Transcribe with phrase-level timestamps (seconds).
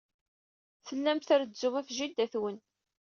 [0.87, 2.57] Tellam trezzum ɣef jida-twen.